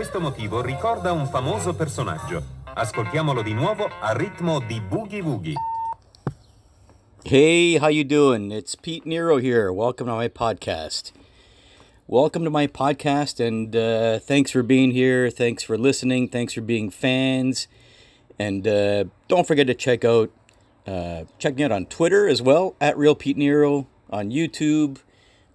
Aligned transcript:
questo 0.00 0.18
motivo 0.18 0.62
ricorda 0.62 1.12
un 1.12 1.26
famoso 1.26 1.74
personaggio. 1.74 2.42
Ascoltiamolo 2.72 3.42
di 3.42 3.52
nuovo 3.52 3.84
a 4.00 4.14
ritmo 4.14 4.58
di 4.58 4.80
Boogie 4.80 5.20
Woogie. 5.20 5.52
Hey, 7.22 7.76
how 7.78 7.90
you 7.90 8.02
doing? 8.02 8.50
It's 8.50 8.74
Pete 8.74 9.06
Nero 9.06 9.36
here. 9.36 9.70
Welcome 9.70 10.06
to 10.06 10.14
my 10.14 10.30
podcast. 10.30 11.12
Welcome 12.06 12.44
to 12.44 12.50
my 12.50 12.66
podcast, 12.66 13.46
and 13.46 13.76
uh, 13.76 14.20
thanks 14.20 14.50
for 14.50 14.62
being 14.62 14.92
here. 14.92 15.28
Thanks 15.28 15.62
for 15.62 15.76
listening. 15.76 16.28
Thanks 16.28 16.54
for 16.54 16.62
being 16.62 16.88
fans, 16.88 17.68
and 18.38 18.66
uh, 18.66 19.04
don't 19.28 19.46
forget 19.46 19.66
to 19.66 19.74
check 19.74 20.02
out 20.02 20.30
uh, 20.86 21.24
check 21.38 21.56
me 21.56 21.64
out 21.64 21.72
on 21.72 21.84
Twitter 21.84 22.26
as 22.26 22.40
well 22.40 22.74
at 22.80 22.96
Real 22.96 23.14
Pete 23.14 23.36
Nero, 23.36 23.86
on 24.08 24.30
YouTube, 24.30 25.02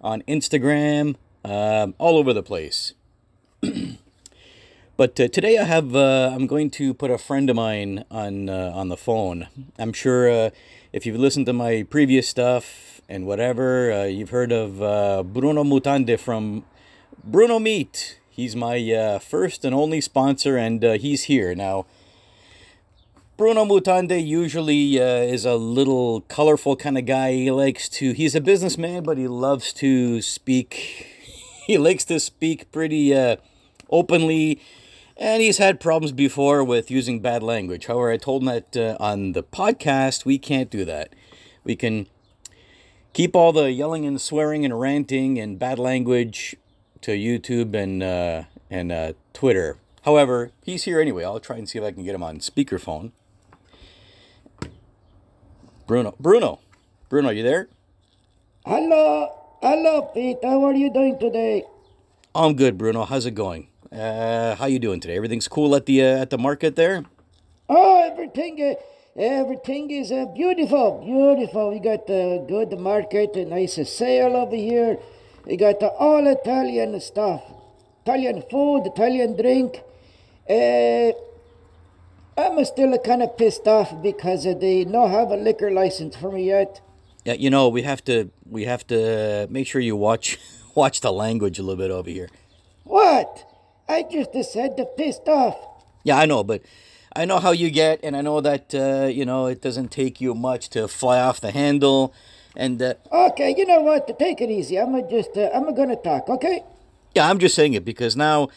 on 0.00 0.22
Instagram, 0.28 1.16
um, 1.44 1.96
all 1.98 2.16
over 2.16 2.32
the 2.32 2.44
place. 2.44 2.95
But 4.96 5.20
uh, 5.20 5.28
today 5.28 5.58
I 5.58 5.64
have 5.64 5.94
uh, 5.94 6.32
I'm 6.34 6.46
going 6.46 6.70
to 6.70 6.94
put 6.94 7.10
a 7.10 7.18
friend 7.18 7.50
of 7.50 7.56
mine 7.56 8.04
on 8.10 8.48
uh, 8.48 8.72
on 8.74 8.88
the 8.88 8.96
phone. 8.96 9.48
I'm 9.78 9.92
sure 9.92 10.30
uh, 10.30 10.50
if 10.92 11.04
you've 11.04 11.18
listened 11.18 11.46
to 11.46 11.52
my 11.52 11.84
previous 11.88 12.28
stuff 12.28 13.02
and 13.08 13.26
whatever, 13.26 13.92
uh, 13.92 14.04
you've 14.04 14.30
heard 14.30 14.52
of 14.52 14.82
uh, 14.82 15.22
Bruno 15.22 15.64
Mutande 15.64 16.18
from 16.18 16.64
Bruno 17.22 17.58
Meat. 17.58 18.20
He's 18.30 18.56
my 18.56 19.18
first 19.22 19.64
and 19.64 19.74
only 19.74 20.00
sponsor, 20.00 20.56
and 20.58 20.82
he's 20.82 21.24
here 21.24 21.54
now. 21.54 21.86
Bruno 23.38 23.64
Mutande 23.64 24.26
usually 24.26 24.96
is 24.96 25.46
a 25.46 25.56
little 25.56 26.20
colorful 26.22 26.76
kind 26.76 26.98
of 26.98 27.06
guy. 27.06 27.32
He 27.32 27.50
likes 27.50 27.88
to, 27.90 28.12
he's 28.12 28.34
a 28.34 28.42
businessman, 28.42 29.04
but 29.04 29.16
he 29.16 29.26
loves 29.26 29.72
to 29.74 30.20
speak, 30.20 30.74
he 31.66 31.78
likes 31.78 32.04
to 32.06 32.20
speak 32.20 32.70
pretty 32.72 33.14
openly. 33.88 34.60
And 35.18 35.42
he's 35.42 35.58
had 35.58 35.80
problems 35.80 36.12
before 36.12 36.62
with 36.62 36.90
using 36.90 37.20
bad 37.20 37.42
language. 37.42 37.86
However, 37.86 38.10
I 38.10 38.18
told 38.18 38.42
him 38.42 38.46
that 38.46 38.76
uh, 38.76 38.96
on 39.00 39.32
the 39.32 39.42
podcast, 39.42 40.26
we 40.26 40.38
can't 40.38 40.68
do 40.68 40.84
that. 40.84 41.14
We 41.64 41.74
can 41.74 42.06
keep 43.14 43.34
all 43.34 43.52
the 43.52 43.72
yelling 43.72 44.04
and 44.04 44.20
swearing 44.20 44.64
and 44.64 44.78
ranting 44.78 45.38
and 45.38 45.58
bad 45.58 45.78
language 45.78 46.54
to 47.00 47.12
YouTube 47.12 47.74
and, 47.74 48.02
uh, 48.02 48.42
and 48.70 48.92
uh, 48.92 49.12
Twitter. 49.32 49.78
However, 50.04 50.52
he's 50.62 50.84
here 50.84 51.00
anyway. 51.00 51.24
I'll 51.24 51.40
try 51.40 51.56
and 51.56 51.66
see 51.66 51.78
if 51.78 51.84
I 51.84 51.92
can 51.92 52.04
get 52.04 52.14
him 52.14 52.22
on 52.22 52.38
speakerphone. 52.40 53.12
Bruno. 55.86 56.14
Bruno. 56.20 56.60
Bruno, 57.08 57.30
are 57.30 57.32
you 57.32 57.42
there? 57.42 57.68
Hello. 58.66 59.32
Hello, 59.62 60.02
Pete. 60.12 60.38
How 60.42 60.62
are 60.64 60.74
you 60.74 60.92
doing 60.92 61.18
today? 61.18 61.64
I'm 62.34 62.54
good, 62.54 62.76
Bruno. 62.76 63.04
How's 63.04 63.24
it 63.24 63.34
going? 63.34 63.68
Uh, 63.92 64.56
how 64.56 64.66
you 64.66 64.78
doing 64.78 65.00
today? 65.00 65.16
Everything's 65.16 65.48
cool 65.48 65.74
at 65.76 65.86
the 65.86 66.02
uh, 66.02 66.22
at 66.22 66.30
the 66.30 66.38
market 66.38 66.74
there? 66.76 67.04
Oh, 67.68 68.10
everything 68.10 68.60
uh, 68.60 69.20
everything 69.20 69.90
is 69.90 70.10
uh, 70.10 70.26
beautiful, 70.34 71.02
beautiful. 71.04 71.70
We 71.70 71.78
got 71.78 72.08
a 72.10 72.44
good 72.48 72.78
market, 72.78 73.36
a 73.36 73.44
nice 73.44 73.78
sale 73.88 74.36
over 74.36 74.56
here. 74.56 74.98
We 75.46 75.56
got 75.56 75.82
uh, 75.82 75.86
all 75.98 76.26
Italian 76.26 77.00
stuff, 77.00 77.42
Italian 78.02 78.42
food, 78.50 78.86
Italian 78.86 79.36
drink. 79.36 79.82
Uh, 80.48 81.12
I'm 82.38 82.64
still 82.64 82.98
kind 82.98 83.22
of 83.22 83.36
pissed 83.38 83.68
off 83.68 83.94
because 84.02 84.44
they 84.44 84.84
don't 84.84 85.10
have 85.10 85.30
a 85.30 85.36
liquor 85.36 85.70
license 85.70 86.16
for 86.16 86.32
me 86.32 86.46
yet. 86.46 86.80
Yeah, 87.24 87.34
you 87.34 87.50
know 87.50 87.68
we 87.68 87.82
have 87.82 88.02
to 88.04 88.30
we 88.50 88.64
have 88.64 88.84
to 88.88 89.46
make 89.48 89.68
sure 89.68 89.80
you 89.80 89.94
watch 89.94 90.38
watch 90.74 91.02
the 91.02 91.12
language 91.12 91.60
a 91.60 91.62
little 91.62 91.76
bit 91.76 91.92
over 91.92 92.10
here. 92.10 92.28
What? 92.82 93.44
I 93.88 94.02
just 94.02 94.52
said 94.52 94.76
the 94.76 94.84
pissed 94.84 95.28
off. 95.28 95.56
Yeah, 96.02 96.18
I 96.18 96.26
know, 96.26 96.42
but 96.42 96.62
I 97.14 97.24
know 97.24 97.38
how 97.38 97.52
you 97.52 97.70
get, 97.70 98.00
and 98.02 98.16
I 98.16 98.20
know 98.20 98.40
that 98.40 98.74
uh, 98.74 99.06
you 99.06 99.24
know 99.24 99.46
it 99.46 99.62
doesn't 99.62 99.90
take 99.90 100.20
you 100.20 100.34
much 100.34 100.68
to 100.70 100.88
fly 100.88 101.20
off 101.20 101.40
the 101.40 101.50
handle, 101.50 102.12
and. 102.56 102.80
Uh, 102.82 102.94
okay, 103.12 103.54
you 103.56 103.66
know 103.66 103.80
what? 103.80 104.18
Take 104.18 104.40
it 104.40 104.50
easy. 104.50 104.78
I'm 104.78 105.08
just 105.08 105.36
uh, 105.36 105.50
I'm 105.54 105.74
gonna 105.74 105.96
talk. 105.96 106.28
Okay. 106.28 106.62
Yeah, 107.14 107.30
I'm 107.30 107.38
just 107.38 107.54
saying 107.54 107.74
it 107.74 107.84
because 107.84 108.16
now 108.16 108.48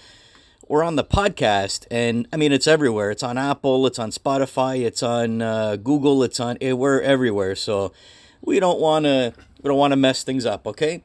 we're 0.68 0.84
on 0.84 0.96
the 0.96 1.04
podcast, 1.04 1.86
and 1.90 2.28
I 2.34 2.38
mean 2.38 2.52
it's 2.52 2.68
everywhere. 2.68 3.12
It's 3.12 3.24
on 3.24 3.38
Apple, 3.38 3.88
it's 3.88 4.00
on 4.00 4.12
Spotify, 4.12 4.82
it's 4.82 5.02
on 5.02 5.42
uh, 5.42 5.76
Google, 5.78 6.24
it's 6.24 6.40
on 6.40 6.58
eh, 6.60 6.74
we're 6.74 7.02
everywhere. 7.02 7.56
So 7.56 7.94
we 8.42 8.60
don't 8.60 8.80
want 8.80 9.06
to 9.06 9.34
we 9.62 9.68
don't 9.68 9.78
want 9.78 9.92
to 9.92 9.98
mess 9.98 10.24
things 10.24 10.46
up. 10.46 10.68
Okay. 10.68 11.04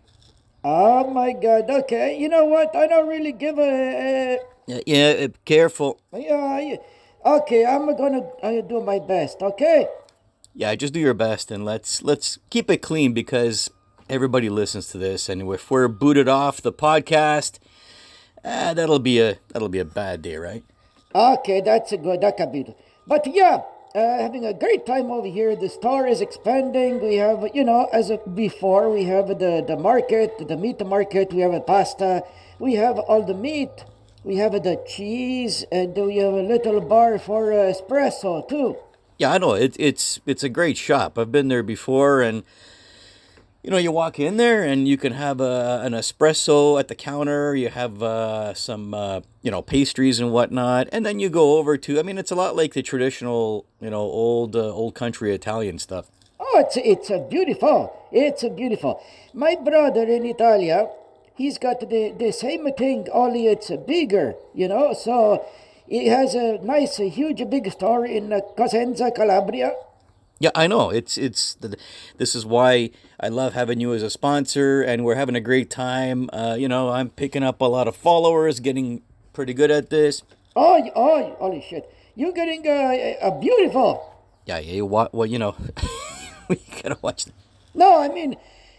Oh 0.65 1.11
my 1.11 1.33
God. 1.33 1.71
Okay. 1.71 2.19
You 2.19 2.29
know 2.29 2.47
what? 2.47 2.75
I 2.75 2.87
don't 2.87 3.07
really 3.07 3.33
give 3.33 3.59
a. 3.59 4.39
yeah, 4.67 4.81
yeah. 4.87 4.97
Eh, 4.97 5.29
careful. 5.45 6.01
Yeah. 6.13 6.77
Okay. 7.25 7.67
I'm 7.67 7.87
gonna 7.97 8.23
uh, 8.43 8.61
do 8.63 8.81
my 8.81 8.99
best. 8.99 9.43
Okay. 9.43 9.87
Yeah. 10.55 10.75
Just 10.75 10.95
do 10.95 11.01
your 11.01 11.15
best, 11.15 11.51
and 11.51 11.65
let's 11.65 12.03
let's 12.03 12.39
keep 12.51 12.71
it 12.71 12.79
clean 12.79 13.13
because 13.13 13.71
everybody 14.09 14.49
listens 14.49 14.89
to 14.89 14.99
this, 14.99 15.29
and 15.29 15.43
if 15.53 15.71
we're 15.71 15.89
booted 15.89 16.29
off 16.29 16.63
the 16.63 16.73
podcast 16.73 17.59
ah, 18.45 18.75
that'll 18.75 18.99
be 18.99 19.21
a 19.21 19.39
that'll 19.49 19.69
be 19.69 19.79
a 19.79 19.85
bad 19.85 20.23
day, 20.23 20.37
right? 20.37 20.63
Okay, 21.15 21.61
that's 21.61 21.93
a 21.93 21.97
good. 21.97 22.21
That 22.21 22.37
can 22.37 22.53
be. 22.53 22.75
But 23.07 23.27
yeah, 23.27 23.63
uh, 23.95 24.19
having 24.19 24.45
a 24.45 24.53
great 24.53 24.85
time 24.87 25.11
over 25.11 25.27
here. 25.27 25.55
The 25.55 25.69
store 25.69 26.07
is 26.07 26.21
expanding. 26.21 27.01
We 27.01 27.17
have, 27.17 27.49
you 27.55 27.65
know, 27.65 27.89
as 27.93 28.11
before, 28.35 28.91
we 28.91 29.05
have 29.05 29.29
the 29.29 29.65
the 29.67 29.77
market, 29.77 30.49
the 30.49 30.57
meat 30.57 30.85
market. 30.85 31.33
We 31.33 31.41
have 31.41 31.55
a 31.55 31.61
pasta. 31.61 32.25
We 32.59 32.75
have 32.75 32.99
all 32.99 33.23
the 33.23 33.35
meat. 33.35 33.85
We 34.25 34.37
have 34.37 34.53
the 34.53 34.83
cheese, 34.87 35.65
and 35.71 35.95
we 35.95 36.17
have 36.17 36.33
a 36.33 36.43
little 36.43 36.81
bar 36.81 37.19
for 37.19 37.53
espresso 37.53 38.49
too. 38.49 38.77
Yeah, 39.19 39.33
I 39.33 39.39
know. 39.39 39.55
It, 39.55 39.77
it's 39.79 40.21
it's 40.27 40.43
a 40.43 40.49
great 40.49 40.77
shop. 40.77 41.19
I've 41.19 41.31
been 41.31 41.49
there 41.49 41.63
before, 41.63 42.21
and 42.21 42.43
you 43.65 43.71
know, 43.71 43.79
you 43.79 43.91
walk 43.91 44.21
in 44.21 44.37
there 44.37 44.63
and 44.63 44.87
you 44.87 44.99
can 44.99 45.15
have 45.15 45.41
a, 45.41 45.81
an 45.83 45.95
espresso 45.95 46.79
at 46.79 46.89
the 46.89 46.95
counter. 46.95 47.57
You 47.57 47.71
have 47.71 48.03
uh, 48.03 48.53
some, 48.53 48.93
uh, 48.93 49.23
you 49.41 49.51
know, 49.51 49.63
pastries 49.63 50.21
and 50.21 50.31
whatnot, 50.31 50.87
and 50.93 51.05
then 51.05 51.19
you 51.19 51.31
go 51.31 51.57
over 51.57 51.79
to. 51.79 51.99
I 51.99 52.03
mean, 52.03 52.19
it's 52.19 52.31
a 52.31 52.35
lot 52.35 52.57
like 52.57 52.75
the 52.75 52.83
traditional, 52.83 53.65
you 53.81 53.89
know, 53.89 54.03
old 54.03 54.55
uh, 54.55 54.71
old 54.71 54.95
country 54.95 55.35
Italian 55.35 55.79
stuff. 55.79 56.11
Oh, 56.39 56.59
it's 56.61 56.77
it's 56.77 57.09
a 57.09 57.19
beautiful. 57.19 57.91
It's 58.13 58.43
a 58.43 58.51
beautiful. 58.51 59.03
My 59.33 59.57
brother 59.57 60.03
in 60.03 60.27
Italia, 60.27 60.91
he's 61.35 61.57
got 61.57 61.81
the 61.81 62.13
the 62.19 62.33
same 62.33 62.71
thing, 62.75 63.09
only 63.13 63.47
it's 63.47 63.71
bigger. 63.87 64.35
You 64.53 64.69
know, 64.69 64.93
so 64.93 65.43
he 65.89 66.09
has 66.09 66.35
a 66.35 66.59
nice, 66.59 67.01
a 67.01 67.09
huge, 67.09 67.49
big 67.49 67.73
store 67.73 68.05
in 68.05 68.31
uh, 68.31 68.41
Cosenza, 68.59 69.11
Calabria 69.15 69.73
yeah, 70.39 70.51
I 70.55 70.67
know. 70.67 70.91
It's 70.91 71.17
it's 71.17 71.57
this 72.17 72.35
is 72.35 72.45
why 72.45 72.91
I 73.21 73.29
love 73.29 73.55
having 73.55 73.81
you 73.81 73.95
as 73.95 74.03
a 74.03 74.11
sponsor, 74.11 74.83
and 74.83 75.05
we're 75.05 75.15
having 75.15 75.37
a 75.37 75.41
great 75.41 75.71
time. 75.71 76.29
Uh, 76.33 76.57
you 76.59 76.69
know, 76.69 76.91
I'm 76.91 77.11
picking 77.11 77.43
up 77.43 77.61
a 77.61 77.67
lot 77.67 77.87
of 77.87 77.95
followers, 77.95 78.61
getting 78.61 79.03
pretty 79.33 79.55
good 79.55 79.71
at 79.71 79.91
this. 79.91 80.23
Oh, 80.57 80.83
oh, 80.97 81.37
holy 81.39 81.61
shit! 81.63 81.89
You're 82.17 82.33
getting 82.33 82.67
a, 82.67 83.17
a 83.23 83.39
beautiful. 83.39 84.13
Yeah, 84.45 84.59
yeah. 84.59 84.83
What? 84.83 85.15
Well, 85.15 85.27
you 85.27 85.39
know, 85.39 85.57
we 86.49 86.61
gotta 86.83 86.99
watch. 87.01 87.27
That. 87.27 87.35
No, 87.75 88.01
I 88.01 88.09
mean, 88.09 88.37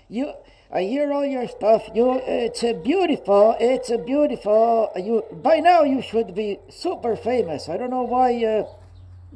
you. 0.10 0.34
I 0.72 0.82
hear 0.82 1.14
all 1.14 1.26
your 1.26 1.48
stuff. 1.48 1.84
You, 1.94 2.20
it's 2.26 2.64
a 2.64 2.74
beautiful. 2.74 3.56
It's 3.62 3.90
a 3.90 3.98
beautiful. 3.98 4.92
You 4.96 5.24
by 5.32 5.60
now 5.60 5.84
you 5.84 6.02
should 6.02 6.36
be 6.36 6.60
super 6.70 7.16
famous. 7.16 7.70
I 7.70 7.78
don't 7.78 7.92
know 7.92 8.04
why. 8.04 8.66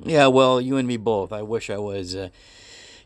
Yeah, 0.05 0.27
well, 0.27 0.61
you 0.61 0.77
and 0.77 0.87
me 0.87 0.97
both. 0.97 1.31
I 1.31 1.41
wish 1.41 1.69
I 1.69 1.77
was. 1.77 2.15
Uh, 2.15 2.29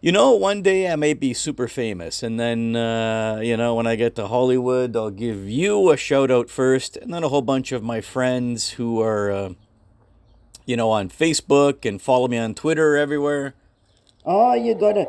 you 0.03 0.11
know, 0.11 0.31
one 0.31 0.61
day 0.61 0.91
I 0.91 0.97
may 0.97 1.13
be 1.13 1.33
super 1.33 1.69
famous, 1.69 2.23
and 2.23 2.37
then, 2.37 2.75
uh, 2.75 3.39
you 3.41 3.55
know, 3.55 3.75
when 3.75 3.87
I 3.87 3.95
get 3.95 4.15
to 4.15 4.27
Hollywood, 4.27 4.97
I'll 4.97 5.09
give 5.09 5.47
you 5.47 5.91
a 5.91 5.95
shout 5.95 6.29
out 6.29 6.49
first, 6.49 6.97
and 6.97 7.13
then 7.13 7.23
a 7.23 7.29
whole 7.29 7.41
bunch 7.41 7.71
of 7.71 7.83
my 7.83 8.01
friends 8.01 8.71
who 8.71 9.01
are, 9.01 9.31
uh, 9.31 9.49
you 10.65 10.75
know, 10.75 10.91
on 10.91 11.07
Facebook 11.07 11.87
and 11.87 12.01
follow 12.01 12.27
me 12.27 12.37
on 12.37 12.53
Twitter 12.53 12.97
everywhere. 12.97 13.53
Oh, 14.25 14.53
you're 14.53 14.75
gonna. 14.75 15.07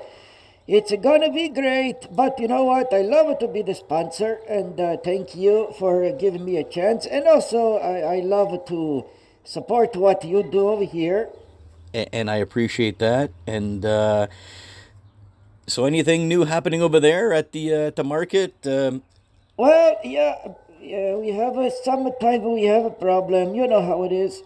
It's 0.68 0.92
gonna 1.02 1.30
be 1.30 1.48
great, 1.48 2.06
but 2.12 2.38
you 2.38 2.46
know 2.46 2.62
what? 2.62 2.94
I 2.94 3.02
love 3.02 3.38
to 3.40 3.48
be 3.48 3.62
the 3.62 3.74
sponsor, 3.74 4.38
and 4.48 4.80
uh, 4.80 4.96
thank 4.98 5.34
you 5.34 5.74
for 5.76 6.10
giving 6.12 6.44
me 6.44 6.56
a 6.56 6.64
chance. 6.64 7.04
And 7.04 7.26
also, 7.26 7.78
I, 7.78 8.18
I 8.18 8.20
love 8.20 8.64
to 8.66 9.04
support 9.42 9.96
what 9.96 10.24
you 10.24 10.42
do 10.44 10.68
over 10.68 10.84
here 10.84 11.28
and 11.94 12.30
I 12.30 12.36
appreciate 12.36 12.98
that. 12.98 13.30
And 13.46 13.84
uh, 13.84 14.26
so, 15.66 15.84
anything 15.86 16.28
new 16.28 16.44
happening 16.44 16.82
over 16.82 17.00
there 17.00 17.32
at 17.32 17.52
the 17.52 17.72
uh, 17.72 17.78
at 17.88 17.96
the 17.96 18.04
market? 18.04 18.54
Um, 18.66 19.02
well, 19.56 19.96
yeah, 20.04 20.52
yeah, 20.80 21.14
we 21.16 21.30
have 21.30 21.56
a 21.56 21.70
summertime. 21.70 22.42
but 22.42 22.50
We 22.50 22.64
have 22.64 22.84
a 22.84 22.90
problem. 22.90 23.54
You 23.54 23.66
know 23.66 23.82
how 23.82 24.02
it 24.04 24.12
is. 24.12 24.42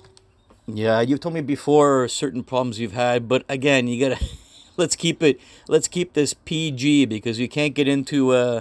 Yeah, 0.66 1.00
you've 1.00 1.20
told 1.20 1.34
me 1.34 1.40
before 1.40 2.08
certain 2.08 2.44
problems 2.44 2.78
you've 2.78 2.92
had, 2.92 3.26
but 3.26 3.42
again, 3.48 3.88
you 3.88 4.08
gotta 4.08 4.22
let's 4.76 4.94
keep 4.94 5.22
it. 5.22 5.40
Let's 5.66 5.88
keep 5.88 6.12
this 6.12 6.34
PG 6.34 7.06
because 7.06 7.38
you 7.38 7.48
can't 7.48 7.74
get 7.74 7.88
into. 7.88 8.32
Uh... 8.32 8.60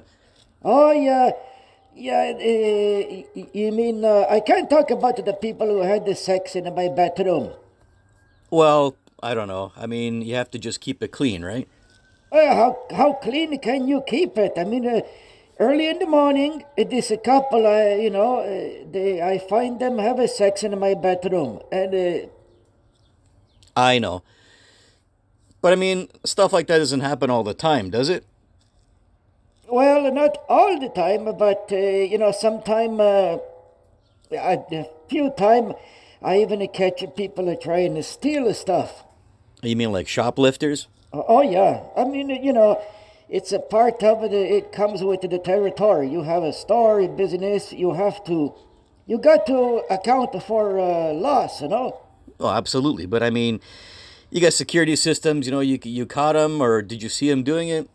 Oh 0.63 0.91
yeah, 0.91 1.31
Yeah, 1.93 2.33
uh, 2.33 3.43
you 3.53 3.71
mean 3.71 4.05
uh, 4.05 4.25
I 4.29 4.39
can't 4.39 4.69
talk 4.69 4.89
about 4.89 5.17
the 5.23 5.33
people 5.33 5.67
who 5.67 5.81
had 5.81 6.05
the 6.05 6.15
sex 6.15 6.55
in 6.55 6.73
my 6.73 6.87
bathroom. 6.89 7.51
Well, 8.49 8.95
I 9.21 9.33
don't 9.33 9.47
know. 9.47 9.71
I 9.75 9.87
mean, 9.87 10.21
you 10.21 10.35
have 10.35 10.51
to 10.51 10.59
just 10.59 10.79
keep 10.81 11.01
it 11.03 11.09
clean, 11.09 11.43
right? 11.43 11.67
Uh, 12.31 12.53
how 12.55 12.77
how 12.91 13.13
clean 13.13 13.57
can 13.59 13.87
you 13.87 14.01
keep 14.07 14.37
it? 14.37 14.53
I 14.57 14.63
mean, 14.63 14.85
uh, 14.87 15.01
early 15.59 15.87
in 15.87 15.99
the 15.99 16.05
morning, 16.05 16.63
it 16.75 16.91
is 16.91 17.09
a 17.11 17.17
couple. 17.17 17.65
I 17.65 17.95
you 17.95 18.09
know, 18.09 18.39
uh, 18.39 18.85
they 18.91 19.21
I 19.21 19.37
find 19.39 19.79
them 19.79 19.97
have 19.97 20.19
a 20.19 20.27
sex 20.27 20.63
in 20.63 20.77
my 20.79 20.93
bedroom. 20.93 21.61
and 21.71 21.93
uh, 21.95 22.27
I 23.75 23.99
know. 23.99 24.23
But 25.61 25.73
I 25.73 25.75
mean, 25.75 26.09
stuff 26.23 26.53
like 26.53 26.67
that 26.67 26.77
doesn't 26.79 27.01
happen 27.01 27.29
all 27.29 27.43
the 27.43 27.53
time, 27.53 27.89
does 27.89 28.09
it? 28.09 28.25
well, 29.69 30.11
not 30.11 30.37
all 30.49 30.79
the 30.79 30.89
time, 30.89 31.25
but 31.37 31.69
uh, 31.71 31.75
you 31.75 32.17
know, 32.17 32.31
sometime 32.31 32.99
uh, 32.99 33.37
a 34.31 34.57
a 34.71 34.89
few 35.09 35.29
time, 35.31 35.73
I 36.21 36.39
even 36.39 36.67
catch 36.69 37.03
people 37.15 37.49
are 37.49 37.55
trying 37.55 37.95
to 37.95 38.03
steal 38.03 38.45
the 38.45 38.53
stuff. 38.53 39.03
You 39.61 39.75
mean 39.75 39.91
like 39.91 40.07
shoplifters? 40.07 40.87
Oh 41.13 41.25
oh, 41.27 41.41
yeah, 41.41 41.83
I 41.95 42.05
mean 42.05 42.29
you 42.29 42.53
know, 42.53 42.81
it's 43.29 43.51
a 43.51 43.59
part 43.59 44.03
of 44.03 44.23
it. 44.23 44.33
It 44.33 44.71
comes 44.71 45.03
with 45.03 45.21
the 45.21 45.39
territory. 45.39 46.09
You 46.09 46.23
have 46.23 46.43
a 46.43 46.53
store, 46.53 46.99
a 47.01 47.07
business. 47.07 47.73
You 47.73 47.93
have 47.93 48.23
to, 48.25 48.53
you 49.05 49.17
got 49.17 49.45
to 49.47 49.83
account 49.89 50.41
for 50.43 50.79
uh, 50.79 51.13
loss. 51.13 51.61
You 51.61 51.69
know. 51.69 51.99
Oh, 52.39 52.49
absolutely. 52.49 53.05
But 53.05 53.23
I 53.23 53.29
mean, 53.29 53.59
you 54.29 54.41
got 54.41 54.53
security 54.53 54.95
systems. 54.95 55.45
You 55.45 55.51
know, 55.51 55.59
you 55.59 55.79
you 55.83 56.05
caught 56.05 56.33
them, 56.33 56.61
or 56.61 56.81
did 56.81 57.01
you 57.01 57.09
see 57.09 57.29
them 57.29 57.43
doing 57.43 57.69
it? 57.69 57.89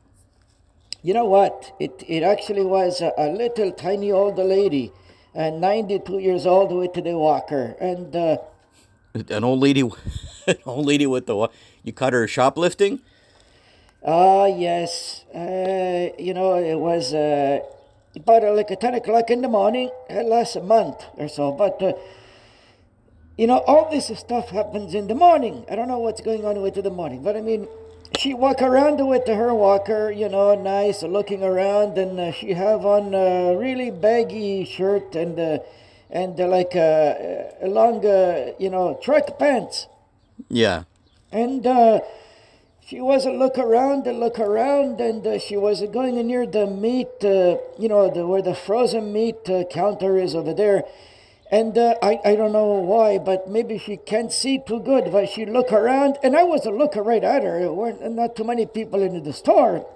You 1.02 1.14
know 1.14 1.24
what? 1.24 1.72
It 1.80 2.04
it 2.06 2.22
actually 2.22 2.64
was 2.64 3.00
a, 3.00 3.12
a 3.18 3.28
little 3.30 3.72
tiny 3.72 4.12
old 4.12 4.38
lady, 4.38 4.92
and 5.34 5.60
92 5.60 6.18
years 6.18 6.46
old 6.46 6.72
with 6.72 6.92
the 6.94 7.16
walker, 7.16 7.76
and 7.80 8.14
uh, 8.14 8.36
An 9.28 9.44
old 9.44 9.60
lady, 9.60 9.80
an 10.46 10.56
old 10.66 10.86
lady 10.86 11.06
with 11.06 11.26
the 11.26 11.48
you 11.82 11.92
caught 11.92 12.12
her 12.12 12.26
shoplifting. 12.28 13.00
ah 14.04 14.46
yes, 14.46 15.24
uh, 15.34 16.10
you 16.18 16.34
know 16.34 16.54
it 16.56 16.78
was 16.78 17.14
uh, 17.14 17.60
about 18.16 18.44
uh, 18.44 18.52
like 18.52 18.70
a 18.70 18.76
10 18.76 18.94
o'clock 18.94 19.30
in 19.30 19.42
the 19.42 19.48
morning, 19.48 19.90
uh, 20.10 20.22
last 20.22 20.60
month 20.62 21.04
or 21.16 21.28
so, 21.28 21.52
but. 21.52 21.82
Uh, 21.82 21.92
you 23.38 23.46
know, 23.46 23.58
all 23.66 23.90
this 23.90 24.06
stuff 24.18 24.50
happens 24.50 24.94
in 24.94 25.08
the 25.08 25.14
morning. 25.14 25.64
I 25.70 25.74
don't 25.74 25.88
know 25.88 25.98
what's 25.98 26.20
going 26.20 26.44
on 26.44 26.60
with 26.60 26.74
the 26.74 26.90
morning, 26.90 27.22
but 27.22 27.34
I 27.34 27.40
mean, 27.40 27.66
she 28.18 28.34
walk 28.34 28.60
around 28.62 29.06
with 29.06 29.26
her 29.26 29.54
walker, 29.54 30.10
you 30.10 30.28
know, 30.28 30.54
nice, 30.54 31.02
looking 31.02 31.42
around, 31.42 31.96
and 31.98 32.18
uh, 32.18 32.32
she 32.32 32.52
have 32.52 32.84
on 32.84 33.14
a 33.14 33.56
really 33.56 33.90
baggy 33.90 34.64
shirt 34.64 35.14
and 35.14 35.38
uh, 35.38 35.58
and 36.10 36.38
uh, 36.38 36.46
like 36.46 36.74
a, 36.74 37.54
a 37.62 37.68
long, 37.68 38.04
uh, 38.04 38.52
you 38.58 38.68
know, 38.68 38.98
track 39.02 39.38
pants, 39.38 39.86
Yeah. 40.50 40.84
and 41.32 41.66
uh, 41.66 42.00
she 42.86 43.00
was 43.00 43.24
a 43.24 43.30
look 43.32 43.56
around 43.56 44.06
and 44.06 44.20
look 44.20 44.38
around, 44.38 45.00
and 45.00 45.26
uh, 45.26 45.38
she 45.38 45.56
was 45.56 45.80
going 45.90 46.14
near 46.26 46.46
the 46.46 46.66
meat, 46.66 47.08
uh, 47.24 47.56
you 47.78 47.88
know, 47.88 48.10
the, 48.10 48.26
where 48.26 48.42
the 48.42 48.54
frozen 48.54 49.10
meat 49.12 49.48
uh, 49.48 49.64
counter 49.70 50.18
is 50.18 50.34
over 50.34 50.52
there. 50.52 50.84
And 51.52 51.76
uh, 51.76 51.96
I, 52.02 52.18
I 52.24 52.34
don't 52.34 52.52
know 52.52 52.80
why, 52.80 53.18
but 53.18 53.46
maybe 53.46 53.76
she 53.76 53.98
can't 53.98 54.32
see 54.32 54.58
too 54.66 54.80
good. 54.80 55.12
But 55.12 55.28
she 55.28 55.44
look 55.44 55.70
around, 55.70 56.16
and 56.22 56.34
I 56.34 56.44
was 56.44 56.64
looking 56.64 57.04
right 57.04 57.22
at 57.22 57.42
her. 57.42 57.60
There 57.60 57.72
weren't 57.72 58.10
not 58.12 58.34
too 58.36 58.44
many 58.44 58.64
people 58.64 59.02
in 59.02 59.22
the 59.22 59.34
store. 59.34 59.86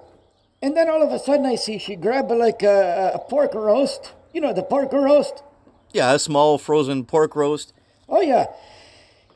And 0.61 0.76
then 0.76 0.91
all 0.91 1.03
of 1.03 1.11
a 1.12 1.19
sudden, 1.19 1.47
I 1.47 1.55
see 1.55 1.79
she 1.79 1.97
grab 1.97 2.31
like 2.31 2.62
a, 2.62 3.12
a 3.14 3.19
pork 3.19 3.55
roast. 3.55 4.12
You 4.35 4.43
know, 4.43 4.53
the 4.53 4.62
pork 4.62 4.93
roast. 4.93 5.43
Yeah, 5.93 6.12
a 6.12 6.19
small 6.19 6.58
frozen 6.58 7.06
pork 7.06 7.35
roast. 7.35 7.73
Oh, 8.06 8.20
yeah. 8.20 8.47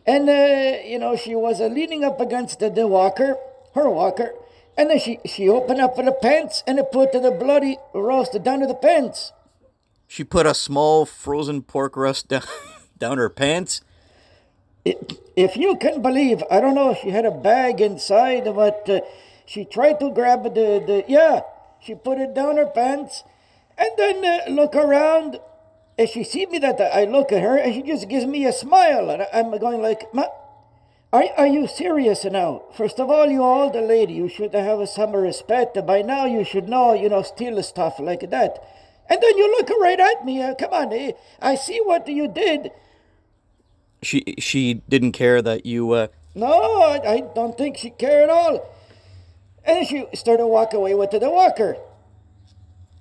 And, 0.07 0.29
uh, 0.29 0.83
you 0.85 0.99
know, 0.99 1.17
she 1.17 1.35
was 1.35 1.59
uh, 1.59 1.69
leaning 1.69 2.05
up 2.05 2.21
against 2.21 2.59
the, 2.61 2.69
the 2.69 2.87
walker, 2.87 3.39
her 3.75 3.89
walker. 3.89 4.35
And 4.77 4.91
then 4.91 4.99
she, 4.99 5.21
she 5.25 5.49
opened 5.49 5.81
up 5.81 5.97
the 5.97 6.13
pants 6.13 6.63
and 6.67 6.79
put 6.93 7.13
the 7.13 7.31
bloody 7.31 7.79
roast 7.95 8.43
down 8.43 8.61
to 8.61 8.67
the 8.67 8.75
pants. 8.75 9.33
She 10.11 10.25
put 10.25 10.45
a 10.45 10.55
small 10.55 11.07
frozen 11.07 11.63
pork 11.63 11.97
roast 11.97 12.27
down, 12.27 12.43
down 12.99 13.19
her 13.19 13.31
pants. 13.31 13.81
if 14.85 15.57
you 15.57 15.77
can 15.77 16.03
believe, 16.03 16.43
I 16.51 16.61
don't 16.61 16.75
know 16.75 16.91
if 16.91 16.99
she 16.99 17.11
had 17.11 17.25
a 17.25 17.31
bag 17.31 17.81
inside, 17.81 18.43
but 18.45 18.91
uh, 18.91 19.03
she 19.47 19.65
tried 19.65 20.01
to 20.01 20.11
grab 20.11 20.43
the, 20.43 20.83
the, 20.85 21.05
yeah, 21.07 21.43
she 21.79 21.95
put 21.95 22.19
it 22.19 22.35
down 22.35 22.57
her 22.57 22.67
pants 22.67 23.23
and 23.79 23.91
then 23.97 24.25
uh, 24.25 24.51
look 24.51 24.75
around. 24.75 25.39
And 25.97 26.09
she 26.09 26.25
see 26.25 26.45
me 26.45 26.59
that 26.59 26.81
I 26.81 27.05
look 27.05 27.31
at 27.31 27.43
her 27.43 27.57
and 27.57 27.73
she 27.73 27.83
just 27.83 28.09
gives 28.09 28.27
me 28.27 28.45
a 28.47 28.53
smile. 28.53 29.11
And 29.11 29.29
I'm 29.33 29.57
going 29.61 29.81
like, 29.81 30.13
Ma, 30.13 30.25
are, 31.13 31.23
are 31.37 31.47
you 31.47 31.69
serious 31.69 32.25
now? 32.25 32.65
First 32.77 32.99
of 32.99 33.11
all, 33.11 33.31
you 33.31 33.45
older 33.45 33.81
lady, 33.81 34.15
you 34.15 34.29
should 34.29 34.55
have 34.55 34.89
some 34.89 35.13
respect. 35.13 35.79
By 35.87 36.03
now, 36.03 36.27
you 36.27 36.43
should 36.43 36.69
know, 36.69 36.95
you 36.95 37.09
know, 37.09 37.23
steal 37.23 37.63
stuff 37.63 38.01
like 38.01 38.29
that. 38.31 38.59
And 39.11 39.21
then 39.21 39.37
you 39.37 39.51
look 39.51 39.69
right 39.81 39.99
at 39.99 40.25
me. 40.25 40.41
Uh, 40.41 40.55
come 40.55 40.73
on, 40.73 40.93
eh? 40.93 41.13
I 41.43 41.57
see 41.57 41.81
what 41.85 42.07
you 42.07 42.29
did. 42.29 42.71
She 44.03 44.35
she 44.39 44.81
didn't 44.89 45.13
care 45.13 45.43
that 45.43 45.67
you. 45.67 45.91
Uh, 45.91 46.07
No, 46.35 46.81
I, 46.81 47.03
I 47.05 47.21
don't 47.35 47.59
think 47.59 47.77
she 47.77 47.91
cared 47.91 48.25
at 48.25 48.31
all. 48.31 48.63
And 49.67 49.87
she 49.87 50.07
started 50.15 50.43
to 50.43 50.47
walk 50.47 50.73
away 50.73 50.95
with 50.95 51.11
the 51.11 51.29
walker. 51.29 51.77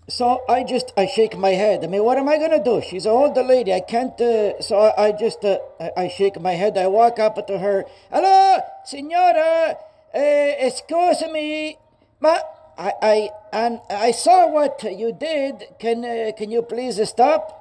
So 0.09 0.41
I 0.49 0.63
just 0.63 0.91
I 0.97 1.05
shake 1.05 1.37
my 1.37 1.51
head. 1.53 1.83
I 1.83 1.87
mean, 1.87 2.03
what 2.03 2.17
am 2.17 2.27
I 2.27 2.37
gonna 2.41 2.61
do? 2.63 2.81
She's 2.81 3.05
an 3.05 3.11
older 3.11 3.43
lady. 3.43 3.71
I 3.71 3.79
can't. 3.79 4.19
Uh, 4.19 4.59
so 4.59 4.75
I, 4.81 5.05
I 5.05 5.11
just 5.13 5.45
uh, 5.45 5.59
I, 5.79 5.91
I 5.95 6.07
shake 6.09 6.41
my 6.41 6.53
head. 6.57 6.75
I 6.77 6.87
walk 6.87 7.19
up 7.19 7.37
to 7.45 7.59
her. 7.59 7.85
Hello, 8.11 8.57
signora. 8.83 9.77
Uh, 10.13 10.51
excuse 10.67 11.21
me, 11.31 11.77
ma. 12.19 12.39
I 12.79 12.93
I 13.01 13.29
and 13.51 13.81
I 13.89 14.11
saw 14.11 14.47
what 14.47 14.81
you 14.83 15.11
did. 15.11 15.67
Can 15.79 16.05
uh, 16.05 16.31
can 16.37 16.49
you 16.49 16.61
please 16.63 16.97
stop? 17.09 17.55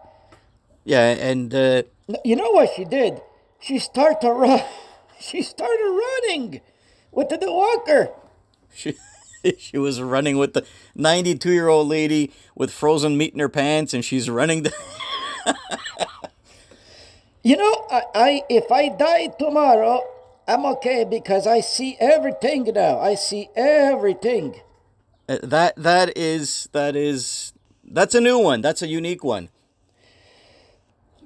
yeah, 0.84 1.10
and 1.10 1.52
uh, 1.54 1.82
You 2.24 2.36
know 2.36 2.50
what 2.52 2.70
she 2.76 2.84
did? 2.84 3.20
She 3.60 3.78
started 3.78 4.30
run. 4.30 4.62
She 5.20 5.42
started 5.42 5.90
running 6.06 6.60
with 7.10 7.28
the, 7.28 7.38
walker. 7.52 8.10
she 8.72 8.94
she 9.58 9.76
was 9.76 10.00
running 10.00 10.38
with 10.38 10.52
the 10.54 10.64
92 10.94 11.50
year 11.50 11.66
old 11.66 11.88
lady 11.88 12.30
with 12.54 12.70
frozen 12.70 13.16
meat 13.18 13.34
in 13.34 13.40
her 13.40 13.48
pants, 13.48 13.92
and 13.92 14.04
she's 14.04 14.30
running. 14.30 14.62
The, 14.62 14.72
You 17.42 17.56
know, 17.56 17.86
I, 17.90 18.02
I 18.14 18.42
if 18.48 18.70
I 18.70 18.88
die 18.90 19.28
tomorrow, 19.38 20.04
I'm 20.46 20.64
okay 20.76 21.04
because 21.04 21.46
I 21.46 21.60
see 21.60 21.96
everything 21.98 22.64
now. 22.74 23.00
I 23.00 23.14
see 23.16 23.48
everything. 23.56 24.60
Uh, 25.28 25.38
that 25.42 25.76
that 25.76 26.16
is 26.16 26.68
that 26.72 26.96
is 26.96 27.52
that's 27.84 28.14
a 28.14 28.20
new 28.20 28.38
one. 28.38 28.60
That's 28.60 28.82
a 28.82 28.88
unique 28.88 29.22
one. 29.22 29.50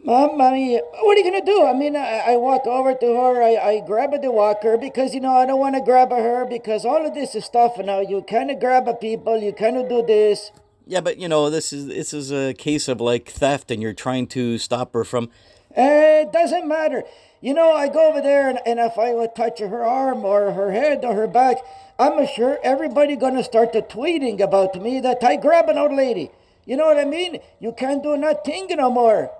Mom, 0.04 0.36
mommy, 0.36 0.78
what 0.78 1.16
are 1.16 1.20
you 1.20 1.22
gonna 1.22 1.44
do? 1.44 1.64
I 1.64 1.72
mean, 1.72 1.94
I, 1.94 2.32
I 2.32 2.36
walk 2.36 2.66
over 2.66 2.92
to 2.92 3.06
her, 3.06 3.40
I, 3.40 3.54
I 3.54 3.80
grab 3.86 4.10
the 4.20 4.32
walker 4.32 4.76
because 4.76 5.14
you 5.14 5.20
know 5.20 5.30
I 5.30 5.46
don't 5.46 5.60
want 5.60 5.76
to 5.76 5.80
grab 5.80 6.10
her 6.10 6.44
because 6.44 6.84
all 6.84 7.06
of 7.06 7.14
this 7.14 7.36
is 7.36 7.44
stuff 7.44 7.78
now. 7.78 8.00
You 8.00 8.22
kind 8.22 8.50
of 8.50 8.58
grab 8.58 8.88
a 8.88 8.94
people, 8.94 9.38
you 9.38 9.52
kind 9.52 9.76
of 9.76 9.88
do 9.88 10.04
this. 10.04 10.50
Yeah, 10.88 11.00
but 11.00 11.18
you 11.18 11.28
know 11.28 11.50
this 11.50 11.72
is 11.72 11.86
this 11.86 12.12
is 12.12 12.32
a 12.32 12.52
case 12.54 12.88
of 12.88 13.00
like 13.00 13.30
theft, 13.30 13.70
and 13.70 13.80
you're 13.80 13.94
trying 13.94 14.26
to 14.28 14.58
stop 14.58 14.92
her 14.94 15.04
from. 15.04 15.30
It 15.76 16.32
doesn't 16.32 16.66
matter. 16.66 17.04
You 17.40 17.54
know, 17.54 17.72
I 17.72 17.88
go 17.88 18.08
over 18.08 18.20
there 18.20 18.48
and, 18.48 18.60
and 18.66 18.78
if 18.78 18.98
I 18.98 19.12
would 19.12 19.34
touch 19.34 19.58
her 19.60 19.84
arm 19.84 20.24
or 20.24 20.52
her 20.52 20.70
head 20.70 21.04
or 21.04 21.14
her 21.14 21.26
back, 21.26 21.56
I'm 21.98 22.26
sure 22.26 22.58
everybody 22.62 23.16
gonna 23.16 23.44
start 23.44 23.72
to 23.72 23.82
tweeting 23.82 24.40
about 24.40 24.80
me 24.80 25.00
that 25.00 25.22
I 25.24 25.36
grab 25.36 25.68
an 25.68 25.78
old 25.78 25.92
lady. 25.92 26.30
You 26.64 26.76
know 26.76 26.86
what 26.86 26.98
I 26.98 27.04
mean? 27.04 27.40
You 27.58 27.72
can't 27.72 28.02
do 28.02 28.16
nothing 28.16 28.68
no 28.70 28.90
more. 28.90 29.30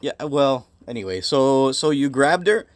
Yeah, 0.00 0.12
well, 0.22 0.66
anyway, 0.88 1.20
so 1.20 1.72
so 1.72 1.90
you 1.90 2.08
grabbed 2.08 2.46
her. 2.46 2.66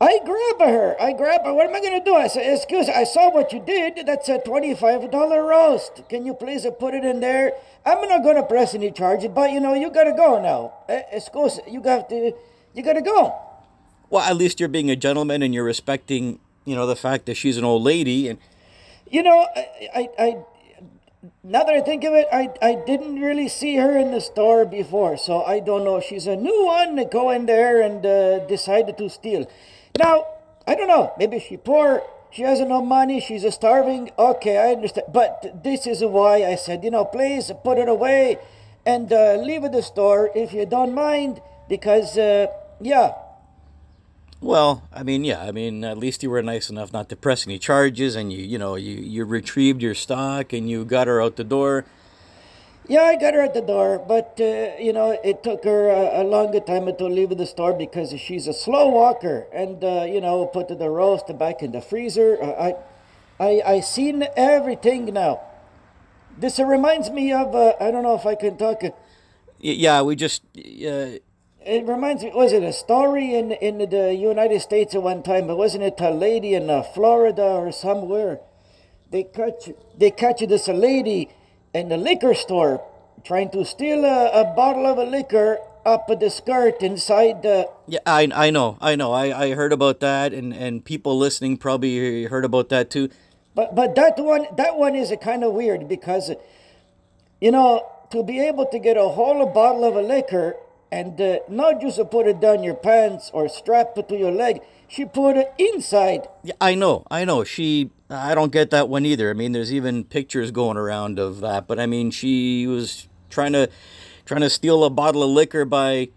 I 0.00 0.18
grab 0.24 0.68
her. 0.68 0.96
I 1.00 1.12
grab 1.12 1.44
her. 1.44 1.52
What 1.52 1.66
am 1.66 1.74
I 1.74 1.80
gonna 1.80 2.02
do? 2.02 2.14
I 2.14 2.26
say, 2.28 2.54
excuse. 2.54 2.88
I 2.88 3.04
saw 3.04 3.30
what 3.30 3.52
you 3.52 3.60
did. 3.60 4.06
That's 4.06 4.28
a 4.30 4.38
twenty-five 4.38 5.10
dollar 5.10 5.44
roast. 5.44 6.08
Can 6.08 6.24
you 6.24 6.32
please 6.32 6.66
put 6.78 6.94
it 6.94 7.04
in 7.04 7.20
there? 7.20 7.52
I'm 7.84 8.00
not 8.08 8.22
gonna 8.22 8.42
press 8.42 8.74
any 8.74 8.90
charges, 8.92 9.28
but 9.28 9.52
you 9.52 9.60
know 9.60 9.74
you 9.74 9.90
gotta 9.90 10.12
go 10.12 10.40
now. 10.40 10.72
Excuse. 11.12 11.60
You 11.68 11.80
got 11.80 12.08
to. 12.08 12.32
You 12.72 12.82
gotta 12.82 13.02
go. 13.02 13.34
Well, 14.08 14.22
at 14.22 14.36
least 14.36 14.58
you're 14.58 14.68
being 14.70 14.90
a 14.90 14.96
gentleman 14.96 15.42
and 15.42 15.54
you're 15.54 15.64
respecting, 15.64 16.40
you 16.64 16.74
know, 16.74 16.86
the 16.86 16.96
fact 16.96 17.26
that 17.26 17.36
she's 17.36 17.56
an 17.56 17.64
old 17.64 17.82
lady 17.82 18.28
and 18.28 18.38
You 19.10 19.24
know, 19.24 19.46
I, 19.56 19.66
I, 19.94 20.08
I 20.18 20.36
now 21.42 21.64
that 21.64 21.74
I 21.74 21.80
think 21.80 22.04
of 22.04 22.14
it, 22.14 22.26
I, 22.32 22.48
I 22.62 22.74
didn't 22.86 23.20
really 23.20 23.48
see 23.48 23.76
her 23.76 23.96
in 23.98 24.12
the 24.12 24.20
store 24.20 24.64
before, 24.64 25.16
so 25.16 25.42
I 25.42 25.58
don't 25.58 25.84
know. 25.84 26.00
She's 26.00 26.26
a 26.26 26.36
new 26.36 26.64
one 26.64 26.96
to 26.96 27.04
go 27.04 27.30
in 27.30 27.46
there 27.46 27.82
and 27.82 28.06
uh, 28.06 28.46
decided 28.46 28.96
to 28.98 29.10
steal. 29.10 29.50
Now, 30.00 30.24
I 30.66 30.72
don't 30.76 30.88
know. 30.88 31.12
Maybe 31.20 31.38
she 31.38 31.56
poor. 31.58 32.02
She 32.32 32.42
has 32.42 32.60
no 32.60 32.80
money. 32.80 33.20
She's 33.20 33.44
starving. 33.52 34.10
Okay, 34.16 34.56
I 34.56 34.72
understand. 34.72 35.08
But 35.12 35.62
this 35.62 35.86
is 35.86 36.00
why 36.02 36.44
I 36.52 36.54
said, 36.54 36.84
you 36.84 36.90
know, 36.90 37.04
please 37.04 37.52
put 37.62 37.76
it 37.76 37.88
away. 37.88 38.38
and 38.86 39.12
uh, 39.12 39.34
leave 39.36 39.62
the 39.70 39.82
store 39.82 40.30
if 40.34 40.52
you 40.52 40.64
don't 40.64 40.94
mind, 40.94 41.40
because 41.68 42.16
uh, 42.16 42.46
yeah, 42.80 43.12
Well, 44.40 44.88
I 44.92 45.02
mean, 45.02 45.24
yeah, 45.24 45.42
I 45.42 45.52
mean, 45.52 45.84
at 45.84 45.98
least 45.98 46.22
you 46.22 46.30
were 46.30 46.42
nice 46.42 46.70
enough 46.70 46.92
not 46.92 47.10
to 47.10 47.16
press 47.16 47.46
any 47.46 47.58
charges, 47.58 48.16
and 48.16 48.32
you, 48.32 48.40
you 48.40 48.56
know, 48.56 48.74
you, 48.74 48.96
you 48.96 49.24
retrieved 49.26 49.82
your 49.82 49.94
stock 49.94 50.54
and 50.54 50.68
you 50.68 50.84
got 50.84 51.08
her 51.08 51.20
out 51.20 51.36
the 51.36 51.44
door. 51.44 51.84
Yeah, 52.90 53.02
I 53.02 53.14
got 53.14 53.34
her 53.34 53.40
at 53.42 53.54
the 53.54 53.60
door, 53.60 54.04
but 54.04 54.34
uh, 54.40 54.72
you 54.82 54.92
know, 54.92 55.16
it 55.22 55.44
took 55.44 55.62
her 55.62 55.88
a, 55.88 56.22
a 56.22 56.24
longer 56.24 56.58
time 56.58 56.86
to 56.86 57.04
leave 57.06 57.30
the 57.38 57.46
store 57.46 57.72
because 57.72 58.12
she's 58.18 58.48
a 58.48 58.52
slow 58.52 58.88
walker, 58.88 59.46
and 59.54 59.84
uh, 59.84 60.02
you 60.08 60.20
know, 60.20 60.44
put 60.46 60.66
the 60.76 60.90
roast 60.90 61.26
back 61.38 61.62
in 61.62 61.70
the 61.70 61.80
freezer. 61.80 62.36
I, 62.42 62.74
I, 63.38 63.62
I 63.74 63.80
seen 63.80 64.26
everything 64.36 65.04
now. 65.14 65.38
This 66.36 66.58
reminds 66.58 67.10
me 67.10 67.32
of 67.32 67.54
uh, 67.54 67.74
I 67.80 67.92
don't 67.92 68.02
know 68.02 68.16
if 68.16 68.26
I 68.26 68.34
can 68.34 68.56
talk. 68.56 68.82
uh, 68.82 68.90
Yeah, 69.60 70.02
we 70.02 70.16
just, 70.16 70.42
uh, 70.58 71.22
It 71.62 71.86
reminds 71.86 72.24
me. 72.24 72.32
Was 72.34 72.52
it 72.52 72.64
a 72.64 72.72
story 72.72 73.36
in 73.36 73.52
in 73.52 73.78
the 73.88 74.12
United 74.12 74.58
States 74.62 74.96
at 74.96 75.02
one 75.04 75.22
time? 75.22 75.46
But 75.46 75.56
wasn't 75.56 75.84
it 75.84 76.00
a 76.00 76.10
lady 76.10 76.54
in 76.54 76.68
uh, 76.68 76.82
Florida 76.82 77.54
or 77.62 77.70
somewhere? 77.70 78.40
They 79.12 79.22
catch 79.22 79.70
they 79.96 80.10
catch 80.10 80.40
this 80.40 80.66
lady 80.66 81.28
in 81.74 81.88
the 81.88 81.96
liquor 81.96 82.34
store 82.34 82.82
trying 83.24 83.50
to 83.50 83.64
steal 83.64 84.04
a, 84.04 84.30
a 84.30 84.44
bottle 84.54 84.86
of 84.86 84.98
a 84.98 85.04
liquor 85.04 85.58
up 85.84 86.06
the 86.08 86.30
skirt 86.30 86.82
inside 86.82 87.42
the. 87.42 87.68
yeah, 87.86 88.00
I, 88.04 88.28
I 88.34 88.50
know, 88.50 88.76
I 88.80 88.96
know, 88.96 89.12
I, 89.12 89.46
I 89.46 89.54
heard 89.54 89.72
about 89.72 90.00
that, 90.00 90.32
and, 90.34 90.52
and 90.52 90.84
people 90.84 91.16
listening 91.18 91.56
probably 91.56 92.24
heard 92.24 92.44
about 92.44 92.68
that 92.68 92.90
too. 92.90 93.08
But 93.54 93.74
but 93.74 93.94
that 93.96 94.16
one 94.18 94.46
that 94.56 94.76
one 94.76 94.94
is 94.94 95.12
kind 95.20 95.42
of 95.42 95.52
weird 95.52 95.88
because, 95.88 96.30
you 97.40 97.50
know, 97.50 97.86
to 98.12 98.22
be 98.22 98.38
able 98.40 98.66
to 98.66 98.78
get 98.78 98.96
a 98.96 99.08
whole 99.08 99.44
bottle 99.46 99.84
of 99.84 99.96
a 99.96 100.02
liquor 100.02 100.54
and 100.92 101.20
uh, 101.20 101.38
not 101.48 101.80
just 101.80 101.96
to 101.96 102.04
put 102.04 102.26
it 102.26 102.40
down 102.40 102.62
your 102.62 102.74
pants 102.74 103.30
or 103.32 103.48
strap 103.48 103.96
it 103.96 104.08
to 104.08 104.16
your 104.16 104.32
leg, 104.32 104.60
she 104.88 105.04
put 105.04 105.36
it 105.36 105.52
inside. 105.58 106.26
Yeah, 106.42 106.54
I 106.60 106.74
know, 106.74 107.06
I 107.10 107.24
know. 107.24 107.44
She, 107.44 107.90
I 108.08 108.34
don't 108.34 108.50
get 108.50 108.70
that 108.70 108.88
one 108.88 109.06
either. 109.06 109.30
I 109.30 109.34
mean, 109.34 109.52
there's 109.52 109.72
even 109.72 110.04
pictures 110.04 110.50
going 110.50 110.76
around 110.76 111.18
of 111.18 111.40
that, 111.40 111.66
but 111.66 111.78
I 111.78 111.86
mean, 111.86 112.10
she 112.10 112.66
was 112.66 113.08
trying 113.28 113.52
to, 113.52 113.68
trying 114.26 114.40
to 114.40 114.50
steal 114.50 114.82
a 114.84 114.90
bottle 114.90 115.22
of 115.22 115.30
liquor 115.30 115.64
by 115.64 116.08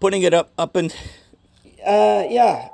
putting 0.00 0.22
it 0.22 0.34
up, 0.34 0.52
up 0.58 0.76
and. 0.76 0.94
Uh, 1.86 2.24
yeah. 2.28 2.68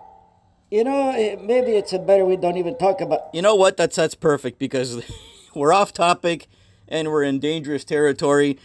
You 0.70 0.82
know, 0.82 1.12
maybe 1.40 1.72
it's 1.72 1.92
a 1.92 2.00
better 2.00 2.24
we 2.24 2.36
don't 2.36 2.56
even 2.56 2.76
talk 2.76 3.00
about. 3.00 3.32
You 3.32 3.42
know 3.42 3.54
what? 3.54 3.76
That's 3.76 3.94
that's 3.94 4.16
perfect 4.16 4.58
because 4.58 5.04
we're 5.54 5.72
off 5.72 5.92
topic 5.92 6.48
and 6.88 7.12
we're 7.12 7.22
in 7.22 7.38
dangerous 7.38 7.84
territory. 7.84 8.58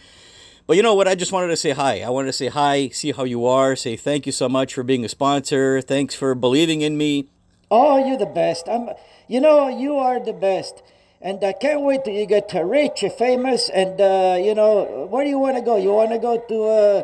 But 0.70 0.76
you 0.76 0.84
know 0.84 0.94
what? 0.94 1.08
I 1.08 1.16
just 1.16 1.32
wanted 1.32 1.48
to 1.48 1.56
say 1.56 1.72
hi. 1.72 2.02
I 2.02 2.10
wanted 2.10 2.28
to 2.28 2.32
say 2.32 2.46
hi, 2.46 2.90
see 2.90 3.10
how 3.10 3.24
you 3.24 3.44
are, 3.44 3.74
say 3.74 3.96
thank 3.96 4.24
you 4.24 4.30
so 4.30 4.48
much 4.48 4.72
for 4.72 4.84
being 4.84 5.04
a 5.04 5.08
sponsor. 5.08 5.80
Thanks 5.80 6.14
for 6.14 6.32
believing 6.36 6.80
in 6.80 6.96
me. 6.96 7.26
Oh, 7.72 7.98
you're 7.98 8.16
the 8.16 8.24
best. 8.24 8.68
I'm. 8.68 8.90
You 9.26 9.40
know, 9.40 9.66
you 9.66 9.96
are 9.96 10.20
the 10.24 10.32
best. 10.32 10.80
And 11.20 11.42
I 11.42 11.54
can't 11.54 11.80
wait 11.80 12.04
till 12.04 12.14
you 12.14 12.24
get 12.24 12.54
rich, 12.54 13.02
famous, 13.18 13.68
and 13.68 14.00
uh, 14.00 14.38
you 14.40 14.54
know, 14.54 15.08
where 15.10 15.24
do 15.24 15.30
you 15.30 15.40
want 15.40 15.56
to 15.56 15.62
go? 15.62 15.76
You 15.76 15.90
want 15.90 16.12
to 16.12 16.20
go 16.20 16.38
to 16.38 16.58
uh, 16.62 17.02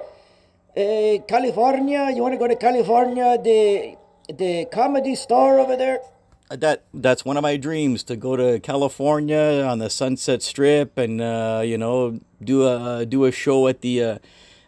uh, 0.80 1.18
California? 1.26 2.08
You 2.14 2.22
want 2.22 2.34
to 2.34 2.38
go 2.38 2.46
to 2.46 2.54
California? 2.54 3.36
The 3.36 3.96
the 4.32 4.66
comedy 4.66 5.16
store 5.16 5.58
over 5.58 5.74
there. 5.74 5.98
That 6.48 6.84
that's 6.94 7.24
one 7.24 7.36
of 7.36 7.42
my 7.42 7.56
dreams 7.56 8.04
to 8.04 8.14
go 8.14 8.36
to 8.36 8.60
California 8.60 9.64
on 9.68 9.80
the 9.80 9.90
Sunset 9.90 10.42
Strip 10.42 10.96
and 10.96 11.20
uh, 11.20 11.62
you 11.64 11.76
know 11.76 12.20
do 12.42 12.66
a 12.66 13.04
do 13.04 13.24
a 13.24 13.32
show 13.32 13.66
at 13.66 13.80
the 13.80 14.02
uh, 14.02 14.18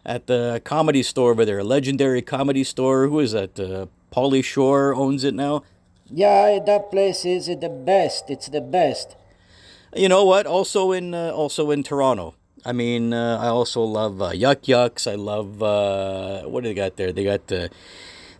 at 0.05 0.27
the 0.27 0.61
comedy 0.65 1.03
store 1.03 1.31
over 1.31 1.45
there, 1.45 1.63
legendary 1.63 2.21
comedy 2.21 2.63
store. 2.65 3.07
Who 3.07 3.19
is 3.19 3.31
that? 3.31 3.57
Uh, 3.57 3.85
Pauly 4.11 4.43
Shore 4.43 4.93
owns 4.93 5.23
it 5.23 5.33
now. 5.33 5.63
Yeah, 6.11 6.59
that 6.65 6.89
place 6.89 7.23
is 7.25 7.45
the 7.47 7.69
best. 7.69 8.29
It's 8.29 8.49
the 8.49 8.61
best. 8.61 9.15
You 9.95 10.09
know 10.09 10.25
what? 10.25 10.47
Also 10.47 10.91
in 10.91 11.13
uh, 11.13 11.31
also 11.31 11.71
in 11.71 11.83
Toronto. 11.83 12.35
I 12.65 12.73
mean, 12.73 13.13
uh, 13.13 13.37
I 13.39 13.47
also 13.47 13.83
love 13.83 14.21
uh, 14.21 14.31
Yuk 14.31 14.67
Yuk's. 14.67 15.07
I 15.07 15.15
love 15.15 15.63
uh, 15.63 16.43
what 16.43 16.63
do 16.63 16.69
they 16.69 16.73
got 16.73 16.97
there? 16.97 17.11
They 17.11 17.23
got 17.23 17.47
the 17.47 17.69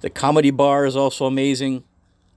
the 0.01 0.09
comedy 0.09 0.51
bar 0.51 0.85
is 0.85 0.95
also 0.95 1.25
amazing. 1.25 1.83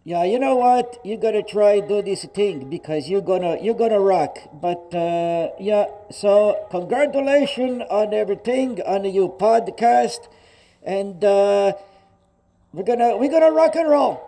Yeah, 0.04 0.24
you 0.24 0.38
know 0.38 0.56
what? 0.56 0.98
You 1.04 1.16
gotta 1.16 1.42
try 1.42 1.78
do 1.78 2.02
this 2.02 2.24
thing 2.24 2.68
because 2.68 3.08
you're 3.08 3.20
gonna 3.22 3.58
you're 3.62 3.78
gonna 3.78 4.00
rock. 4.00 4.38
But 4.52 4.92
uh, 4.92 5.50
yeah, 5.60 5.86
so 6.10 6.66
congratulations 6.70 7.82
on 7.88 8.12
everything 8.12 8.82
on 8.82 9.04
your 9.04 9.30
podcast, 9.30 10.26
and 10.82 11.22
uh, 11.24 11.74
we're 12.72 12.82
gonna 12.82 13.16
we're 13.16 13.30
gonna 13.30 13.52
rock 13.52 13.76
and 13.76 13.88
roll. 13.88 14.20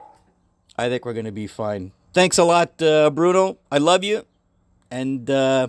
I 0.78 0.88
think 0.88 1.04
we're 1.04 1.14
to 1.14 1.32
be 1.32 1.46
fine. 1.46 1.92
Thanks 2.12 2.38
a 2.38 2.44
lot, 2.44 2.80
uh, 2.80 3.10
Bruno. 3.10 3.58
I 3.70 3.78
love 3.78 4.04
you. 4.04 4.24
And 4.90 5.28
uh, 5.28 5.68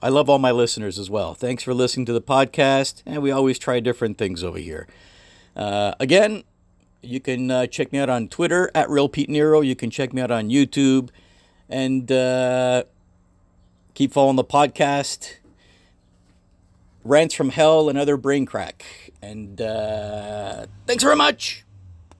I 0.00 0.08
love 0.08 0.30
all 0.30 0.38
my 0.38 0.52
listeners 0.52 0.98
as 0.98 1.10
well. 1.10 1.34
Thanks 1.34 1.64
for 1.64 1.74
listening 1.74 2.06
to 2.06 2.12
the 2.12 2.20
podcast. 2.20 3.02
And 3.04 3.22
we 3.22 3.32
always 3.32 3.58
try 3.58 3.80
different 3.80 4.18
things 4.18 4.44
over 4.44 4.58
here. 4.58 4.86
Uh, 5.56 5.94
again, 5.98 6.44
you 7.06 7.20
can 7.20 7.50
uh, 7.50 7.66
check 7.66 7.92
me 7.92 7.98
out 7.98 8.08
on 8.08 8.28
Twitter 8.28 8.70
at 8.74 8.88
Real 8.90 9.08
Pete 9.08 9.28
Nero. 9.28 9.60
You 9.60 9.76
can 9.76 9.90
check 9.90 10.12
me 10.12 10.22
out 10.22 10.30
on 10.30 10.48
YouTube. 10.48 11.10
And 11.68 12.10
uh, 12.10 12.84
keep 13.94 14.12
following 14.12 14.36
the 14.36 14.44
podcast. 14.44 15.34
Rants 17.04 17.34
from 17.34 17.50
Hell 17.50 17.88
and 17.88 17.98
other 17.98 18.16
brain 18.16 18.46
crack. 18.46 18.84
And 19.22 19.60
uh, 19.60 20.66
thanks 20.86 21.02
very 21.02 21.16
much. 21.16 21.65